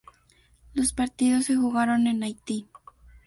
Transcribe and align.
Los 0.73 0.93
partidos 0.93 1.45
se 1.45 1.55
jugaron 1.57 2.07
en 2.07 2.23
Haití. 2.23 2.67